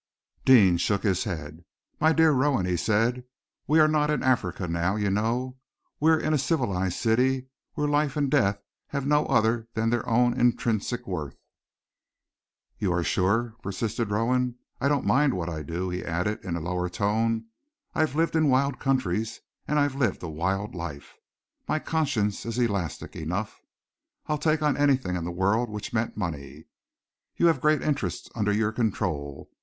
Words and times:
Deane 0.45 0.77
shook 0.77 1.03
his 1.03 1.25
head. 1.25 1.63
"My 1.99 2.11
dear 2.11 2.31
Rowan," 2.31 2.65
he 2.65 2.75
said, 2.75 3.23
"we 3.67 3.79
are 3.79 3.87
not 3.87 4.09
in 4.09 4.23
Africa 4.23 4.67
now, 4.67 4.95
you 4.95 5.11
know. 5.11 5.57
We 5.99 6.09
are 6.09 6.19
in 6.19 6.33
a 6.33 6.39
civilized 6.39 6.97
city, 6.97 7.49
where 7.75 7.87
life 7.87 8.17
and 8.17 8.27
death 8.31 8.63
have 8.87 9.05
no 9.05 9.27
other 9.27 9.67
than 9.75 9.91
their 9.91 10.09
own 10.09 10.33
intrinsic 10.33 11.05
worth." 11.05 11.37
"You 12.79 12.91
are 12.93 13.03
sure?" 13.03 13.53
persisted 13.61 14.09
Rowan. 14.09 14.55
"I 14.79 14.87
don't 14.89 15.05
mind 15.05 15.35
what 15.35 15.49
I 15.49 15.61
do," 15.61 15.91
he 15.91 16.03
added, 16.03 16.43
in 16.43 16.55
a 16.55 16.59
lower 16.61 16.89
tone. 16.89 17.45
"I've 17.93 18.15
lived 18.15 18.35
in 18.35 18.49
wild 18.49 18.79
countries, 18.79 19.41
and 19.67 19.77
I've 19.77 19.93
lived 19.93 20.23
a 20.23 20.27
wild 20.29 20.73
life. 20.73 21.13
My 21.67 21.77
conscience 21.77 22.43
is 22.43 22.57
elastic 22.57 23.15
enough. 23.15 23.61
I'd 24.25 24.41
take 24.41 24.63
on 24.63 24.77
anything 24.77 25.15
in 25.15 25.25
the 25.25 25.31
world 25.31 25.69
which 25.69 25.93
meant 25.93 26.17
money. 26.17 26.65
You 27.37 27.45
have 27.45 27.61
great 27.61 27.83
interests 27.83 28.31
under 28.33 28.51
your 28.51 28.71
control. 28.71 29.51